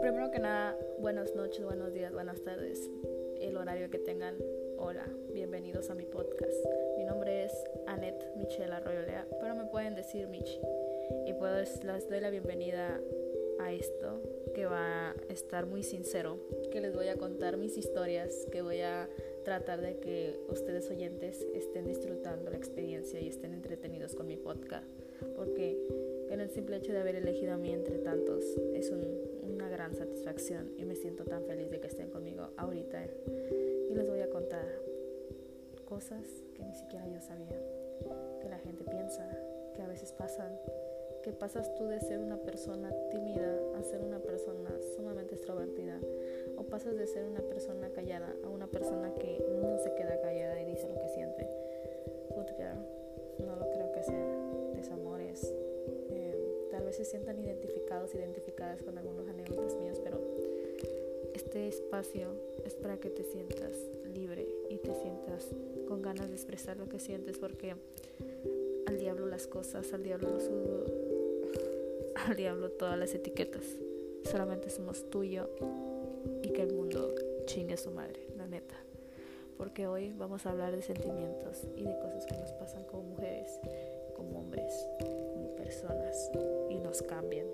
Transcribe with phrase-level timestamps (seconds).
[0.00, 2.88] Primero que nada, buenas noches, buenos días, buenas tardes,
[3.40, 4.36] el horario que tengan.
[4.78, 6.56] Hola, bienvenidos a mi podcast.
[6.96, 7.52] Mi nombre es
[7.86, 10.58] Annette Michelle Arroyolea, pero me pueden decir Michi.
[11.26, 12.98] Y pues les doy la bienvenida
[13.58, 14.22] a esto
[14.54, 16.38] que va a estar muy sincero,
[16.72, 19.10] que les voy a contar mis historias, que voy a
[19.44, 24.86] tratar de que ustedes oyentes estén disfrutando la experiencia y estén entretenidos con mi podcast,
[25.36, 25.78] porque
[26.30, 28.90] en el simple hecho de haber elegido a mí entre tantos es
[29.42, 33.04] una gran satisfacción y me siento tan feliz de que estén conmigo ahorita.
[33.88, 34.66] Y les voy a contar
[35.84, 37.60] cosas que ni siquiera yo sabía,
[38.40, 39.28] que la gente piensa,
[39.74, 40.56] que a veces pasan
[41.22, 45.98] que pasas tú de ser una persona tímida a ser una persona sumamente extrovertida
[46.56, 48.29] o pasas de ser una persona callada
[57.04, 60.20] se sientan identificados, identificadas con algunos anécdotas míos, pero
[61.32, 62.28] este espacio
[62.66, 63.72] es para que te sientas
[64.04, 65.46] libre y te sientas
[65.88, 67.74] con ganas de expresar lo que sientes porque
[68.86, 70.28] al diablo las cosas, al diablo
[72.16, 73.64] al diablo todas las etiquetas.
[74.30, 75.48] Solamente somos tú y yo
[76.42, 77.14] y que el mundo
[77.46, 78.74] chingue a su madre, la neta.
[79.56, 82.79] Porque hoy vamos a hablar de sentimientos y de cosas que nos pasan
[87.02, 87.46] cambian.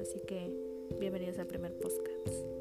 [0.00, 0.52] Así que
[0.98, 2.59] bienvenidos al primer podcast.